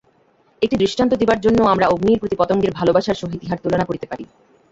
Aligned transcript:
একটি 0.61 0.75
দৃষ্টান্ত 0.77 1.11
দিবার 1.15 1.39
জন্য 1.41 1.59
আমরা 1.63 1.85
অগ্নির 1.87 2.19
প্রতি 2.19 2.35
পতঙ্গের 2.35 2.71
ভালবাসার 2.71 3.19
সহিত 3.21 3.39
ইহার 3.43 3.61
তুলনা 3.63 3.85
করিতে 3.85 4.05
পারি। 4.07 4.23